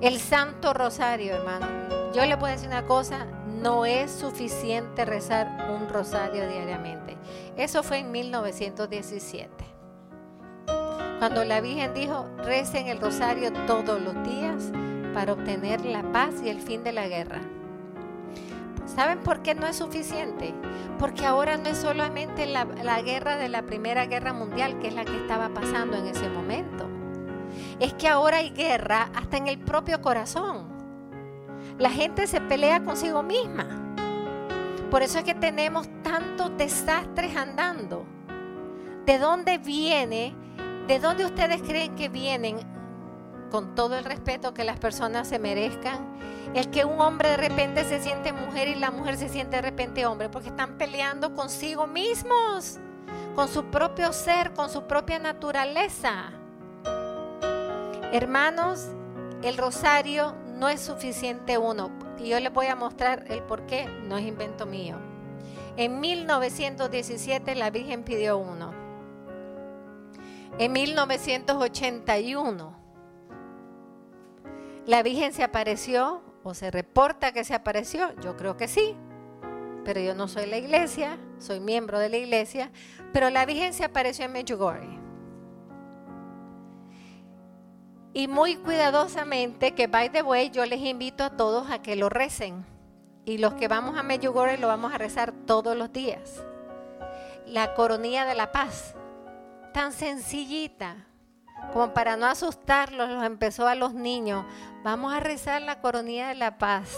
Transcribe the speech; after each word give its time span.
El 0.00 0.18
Santo 0.18 0.72
Rosario, 0.72 1.34
hermano. 1.34 1.66
Yo 2.14 2.24
le 2.24 2.38
puedo 2.38 2.54
decir 2.54 2.68
una 2.68 2.86
cosa, 2.86 3.26
no 3.46 3.84
es 3.84 4.10
suficiente 4.10 5.04
rezar 5.04 5.68
un 5.78 5.90
rosario 5.90 6.48
diariamente. 6.48 7.18
Eso 7.58 7.82
fue 7.82 7.98
en 7.98 8.10
1917. 8.10 9.50
Cuando 11.18 11.44
la 11.44 11.60
Virgen 11.60 11.92
dijo, 11.92 12.26
recen 12.38 12.86
el 12.86 12.98
rosario 12.98 13.52
todos 13.66 14.00
los 14.00 14.14
días 14.26 14.72
para 15.12 15.34
obtener 15.34 15.84
la 15.84 16.02
paz 16.12 16.36
y 16.42 16.48
el 16.48 16.62
fin 16.62 16.82
de 16.82 16.92
la 16.92 17.06
guerra. 17.06 17.42
¿Saben 18.86 19.18
por 19.18 19.42
qué 19.42 19.54
no 19.54 19.66
es 19.66 19.76
suficiente? 19.76 20.54
Porque 20.98 21.26
ahora 21.26 21.58
no 21.58 21.68
es 21.68 21.76
solamente 21.76 22.46
la, 22.46 22.64
la, 22.64 23.02
guerra 23.02 23.36
de 23.36 23.50
la 23.50 23.62
Primera 23.62 24.06
Guerra 24.06 24.32
Mundial, 24.32 24.78
que 24.78 24.88
es 24.88 24.94
la 24.94 25.04
que 25.04 25.16
estaba 25.16 25.50
pasando 25.50 25.98
en 25.98 26.06
ese 26.06 26.30
momento. 26.30 26.79
Es 27.80 27.94
que 27.94 28.08
ahora 28.08 28.36
hay 28.36 28.50
guerra 28.50 29.10
hasta 29.14 29.38
en 29.38 29.46
el 29.48 29.58
propio 29.58 30.02
corazón. 30.02 30.68
La 31.78 31.90
gente 31.90 32.26
se 32.26 32.38
pelea 32.42 32.84
consigo 32.84 33.22
misma. 33.22 33.94
Por 34.90 35.02
eso 35.02 35.18
es 35.18 35.24
que 35.24 35.34
tenemos 35.34 35.88
tantos 36.02 36.54
desastres 36.58 37.34
andando. 37.34 38.04
¿De 39.06 39.18
dónde 39.18 39.56
viene? 39.56 40.34
¿De 40.86 40.98
dónde 40.98 41.24
ustedes 41.24 41.62
creen 41.62 41.94
que 41.94 42.10
vienen? 42.10 42.58
Con 43.50 43.74
todo 43.74 43.96
el 43.96 44.04
respeto 44.04 44.52
que 44.52 44.64
las 44.64 44.78
personas 44.78 45.28
se 45.28 45.38
merezcan. 45.38 46.18
El 46.52 46.68
que 46.68 46.84
un 46.84 47.00
hombre 47.00 47.30
de 47.30 47.36
repente 47.38 47.84
se 47.84 48.02
siente 48.02 48.34
mujer 48.34 48.68
y 48.68 48.74
la 48.74 48.90
mujer 48.90 49.16
se 49.16 49.30
siente 49.30 49.56
de 49.56 49.62
repente 49.62 50.04
hombre. 50.04 50.28
Porque 50.28 50.48
están 50.48 50.76
peleando 50.76 51.34
consigo 51.34 51.86
mismos. 51.86 52.78
Con 53.34 53.48
su 53.48 53.64
propio 53.64 54.12
ser, 54.12 54.52
con 54.52 54.68
su 54.68 54.82
propia 54.82 55.18
naturaleza. 55.18 56.39
Hermanos, 58.12 58.88
el 59.42 59.56
rosario 59.56 60.34
no 60.56 60.68
es 60.68 60.80
suficiente 60.80 61.58
uno. 61.58 61.90
Y 62.18 62.28
yo 62.28 62.40
les 62.40 62.52
voy 62.52 62.66
a 62.66 62.76
mostrar 62.76 63.24
el 63.28 63.42
por 63.42 63.66
qué, 63.66 63.86
no 63.86 64.18
es 64.18 64.26
invento 64.26 64.66
mío. 64.66 64.96
En 65.76 66.00
1917 66.00 67.54
la 67.54 67.70
Virgen 67.70 68.02
pidió 68.02 68.36
uno. 68.36 68.74
En 70.58 70.72
1981 70.72 72.80
la 74.86 75.02
Virgen 75.02 75.32
se 75.32 75.44
apareció 75.44 76.22
o 76.42 76.52
se 76.52 76.70
reporta 76.70 77.32
que 77.32 77.44
se 77.44 77.54
apareció. 77.54 78.14
Yo 78.20 78.36
creo 78.36 78.56
que 78.56 78.68
sí, 78.68 78.96
pero 79.84 80.00
yo 80.00 80.14
no 80.14 80.28
soy 80.28 80.46
la 80.46 80.58
iglesia, 80.58 81.18
soy 81.38 81.60
miembro 81.60 81.98
de 81.98 82.08
la 82.08 82.18
iglesia. 82.18 82.70
Pero 83.12 83.30
la 83.30 83.46
Virgen 83.46 83.72
se 83.72 83.84
apareció 83.84 84.24
en 84.24 84.32
Medjugorje. 84.32 84.99
Y 88.12 88.26
muy 88.26 88.56
cuidadosamente, 88.56 89.74
que 89.74 89.86
by 89.86 90.10
the 90.10 90.22
way, 90.22 90.50
yo 90.50 90.66
les 90.66 90.80
invito 90.80 91.22
a 91.22 91.30
todos 91.30 91.70
a 91.70 91.80
que 91.80 91.94
lo 91.96 92.08
recen. 92.08 92.66
Y 93.24 93.38
los 93.38 93.54
que 93.54 93.68
vamos 93.68 93.96
a 93.96 94.02
Medjugorje 94.02 94.58
lo 94.58 94.66
vamos 94.66 94.92
a 94.92 94.98
rezar 94.98 95.32
todos 95.46 95.76
los 95.76 95.92
días. 95.92 96.42
La 97.46 97.74
coronilla 97.74 98.24
de 98.24 98.34
la 98.34 98.50
paz, 98.50 98.94
tan 99.72 99.92
sencillita, 99.92 101.06
como 101.72 101.94
para 101.94 102.16
no 102.16 102.26
asustarlos, 102.26 103.08
los 103.10 103.22
empezó 103.22 103.68
a 103.68 103.74
los 103.76 103.94
niños. 103.94 104.44
Vamos 104.82 105.12
a 105.12 105.20
rezar 105.20 105.62
la 105.62 105.80
coronilla 105.80 106.28
de 106.28 106.34
la 106.34 106.58
paz. 106.58 106.96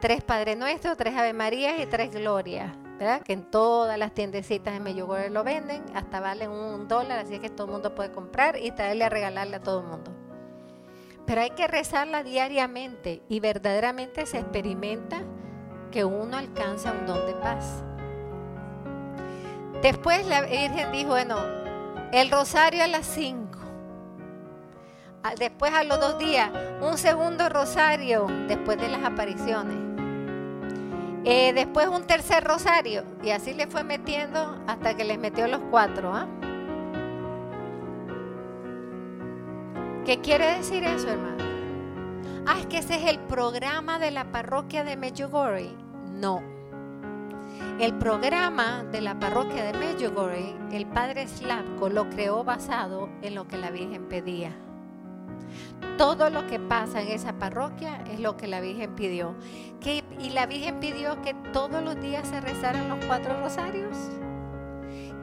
Tres 0.00 0.22
Padre 0.22 0.56
Nuestro, 0.56 0.96
tres 0.96 1.16
Ave 1.16 1.32
Marías 1.32 1.78
y 1.80 1.86
tres 1.86 2.12
Glorias. 2.12 2.72
Que 2.98 3.32
en 3.32 3.44
todas 3.44 3.96
las 3.96 4.12
tiendecitas 4.12 4.74
de 4.74 4.80
Medjugorje 4.80 5.30
lo 5.30 5.44
venden, 5.44 5.84
hasta 5.94 6.18
valen 6.18 6.50
un 6.50 6.88
dólar, 6.88 7.20
así 7.20 7.38
que 7.38 7.48
todo 7.48 7.66
el 7.68 7.72
mundo 7.74 7.94
puede 7.94 8.10
comprar 8.10 8.58
y 8.58 8.72
traerle 8.72 9.04
a 9.04 9.08
regalarle 9.08 9.56
a 9.56 9.60
todo 9.60 9.80
el 9.80 9.86
mundo. 9.86 10.10
Pero 11.24 11.42
hay 11.42 11.50
que 11.50 11.68
rezarla 11.68 12.24
diariamente 12.24 13.22
y 13.28 13.38
verdaderamente 13.38 14.26
se 14.26 14.38
experimenta 14.38 15.22
que 15.92 16.04
uno 16.04 16.36
alcanza 16.36 16.92
un 16.92 17.06
don 17.06 17.26
de 17.26 17.34
paz. 17.34 17.84
Después 19.82 20.26
la 20.26 20.40
Virgen 20.40 20.90
dijo, 20.90 21.10
bueno, 21.10 21.36
el 22.12 22.30
rosario 22.30 22.82
a 22.82 22.86
las 22.88 23.06
5. 23.06 23.46
Después 25.38 25.72
a 25.72 25.84
los 25.84 26.00
dos 26.00 26.18
días, 26.18 26.50
un 26.80 26.96
segundo 26.96 27.48
rosario 27.48 28.26
después 28.48 28.78
de 28.78 28.88
las 28.88 29.04
apariciones. 29.04 29.87
Eh, 31.24 31.52
después 31.52 31.88
un 31.88 32.04
tercer 32.04 32.44
rosario. 32.44 33.04
Y 33.22 33.30
así 33.30 33.54
le 33.54 33.66
fue 33.66 33.84
metiendo 33.84 34.62
hasta 34.66 34.94
que 34.94 35.04
les 35.04 35.18
metió 35.18 35.46
los 35.48 35.60
cuatro. 35.70 36.14
¿ah? 36.14 36.26
¿Qué 40.04 40.20
quiere 40.20 40.56
decir 40.56 40.84
eso, 40.84 41.08
hermano? 41.08 41.44
Ah, 42.46 42.56
es 42.60 42.66
que 42.66 42.78
ese 42.78 42.94
es 42.94 43.10
el 43.10 43.18
programa 43.18 43.98
de 43.98 44.10
la 44.10 44.32
parroquia 44.32 44.84
de 44.84 44.96
Medjugorje. 44.96 45.70
No. 46.12 46.42
El 47.78 47.94
programa 47.98 48.84
de 48.84 49.00
la 49.02 49.18
parroquia 49.18 49.64
de 49.64 49.78
Medjugorje, 49.78 50.56
el 50.72 50.86
padre 50.86 51.28
Slavko 51.28 51.90
lo 51.90 52.08
creó 52.08 52.42
basado 52.44 53.10
en 53.20 53.34
lo 53.34 53.46
que 53.46 53.58
la 53.58 53.70
Virgen 53.70 54.08
pedía. 54.08 54.56
Todo 55.96 56.30
lo 56.30 56.46
que 56.46 56.60
pasa 56.60 57.02
en 57.02 57.08
esa 57.08 57.34
parroquia 57.34 58.02
es 58.10 58.20
lo 58.20 58.36
que 58.36 58.46
la 58.46 58.60
Virgen 58.60 58.94
pidió. 58.94 59.34
y 60.18 60.30
la 60.30 60.46
Virgen 60.46 60.80
pidió 60.80 61.20
que 61.22 61.34
todos 61.52 61.82
los 61.82 62.00
días 62.00 62.26
se 62.28 62.40
rezaran 62.40 62.88
los 62.88 63.04
cuatro 63.06 63.40
rosarios. 63.40 63.96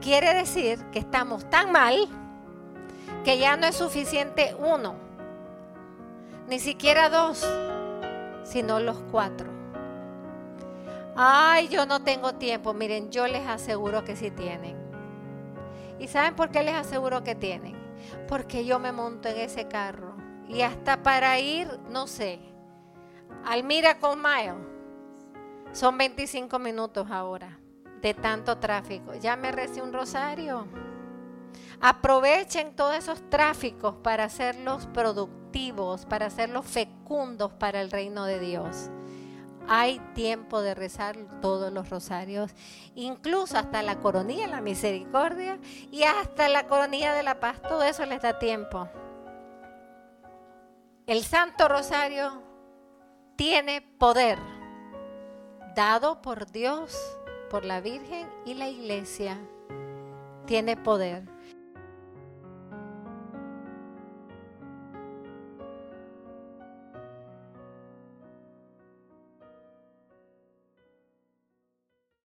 Quiere 0.00 0.34
decir 0.34 0.78
que 0.92 0.98
estamos 0.98 1.48
tan 1.48 1.72
mal 1.72 2.08
que 3.24 3.38
ya 3.38 3.56
no 3.56 3.66
es 3.66 3.76
suficiente 3.76 4.54
uno, 4.58 4.96
ni 6.48 6.58
siquiera 6.58 7.08
dos, 7.08 7.46
sino 8.44 8.80
los 8.80 8.98
cuatro. 9.10 9.54
Ay, 11.16 11.68
yo 11.68 11.86
no 11.86 12.02
tengo 12.02 12.34
tiempo. 12.34 12.74
Miren, 12.74 13.10
yo 13.10 13.26
les 13.26 13.46
aseguro 13.46 14.04
que 14.04 14.16
sí 14.16 14.30
tienen. 14.30 14.76
¿Y 15.98 16.08
saben 16.08 16.34
por 16.34 16.50
qué 16.50 16.62
les 16.62 16.74
aseguro 16.74 17.22
que 17.22 17.34
tienen? 17.34 17.83
Porque 18.28 18.64
yo 18.64 18.78
me 18.78 18.92
monto 18.92 19.28
en 19.28 19.38
ese 19.38 19.68
carro 19.68 20.16
y 20.48 20.62
hasta 20.62 21.02
para 21.02 21.38
ir, 21.38 21.68
no 21.90 22.06
sé, 22.06 22.40
al 23.44 23.64
Miracle 23.64 24.16
Mile, 24.16 24.74
son 25.72 25.98
25 25.98 26.58
minutos 26.58 27.10
ahora 27.10 27.58
de 28.00 28.14
tanto 28.14 28.58
tráfico. 28.58 29.14
Ya 29.14 29.36
me 29.36 29.50
recé 29.50 29.82
un 29.82 29.92
rosario. 29.92 30.66
Aprovechen 31.80 32.76
todos 32.76 32.94
esos 32.94 33.28
tráficos 33.30 33.96
para 33.96 34.24
hacerlos 34.24 34.86
productivos, 34.86 36.06
para 36.06 36.26
hacerlos 36.26 36.66
fecundos 36.66 37.52
para 37.52 37.80
el 37.80 37.90
reino 37.90 38.24
de 38.24 38.40
Dios. 38.40 38.90
Hay 39.68 39.98
tiempo 40.14 40.60
de 40.60 40.74
rezar 40.74 41.16
todos 41.40 41.72
los 41.72 41.88
rosarios, 41.88 42.50
incluso 42.94 43.56
hasta 43.56 43.82
la 43.82 43.98
coronilla 44.00 44.46
de 44.46 44.52
la 44.52 44.60
misericordia 44.60 45.58
y 45.90 46.02
hasta 46.02 46.48
la 46.48 46.66
coronilla 46.66 47.14
de 47.14 47.22
la 47.22 47.40
paz. 47.40 47.62
Todo 47.62 47.82
eso 47.82 48.04
les 48.04 48.20
da 48.20 48.38
tiempo. 48.38 48.88
El 51.06 51.22
Santo 51.22 51.68
Rosario 51.68 52.42
tiene 53.36 53.82
poder 53.82 54.38
dado 55.74 56.22
por 56.22 56.50
Dios, 56.50 56.96
por 57.50 57.64
la 57.64 57.80
Virgen 57.80 58.28
y 58.44 58.54
la 58.54 58.68
Iglesia. 58.68 59.38
Tiene 60.46 60.76
poder. 60.76 61.33